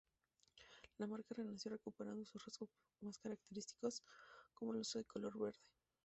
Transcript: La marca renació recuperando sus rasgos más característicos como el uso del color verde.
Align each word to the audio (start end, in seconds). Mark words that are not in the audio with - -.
La 1.01 1.05
marca 1.11 1.35
renació 1.37 1.69
recuperando 1.71 2.25
sus 2.25 2.43
rasgos 2.43 2.71
más 3.01 3.19
característicos 3.19 4.01
como 4.55 4.73
el 4.73 4.79
uso 4.79 4.97
del 4.97 5.05
color 5.05 5.37
verde. 5.37 5.61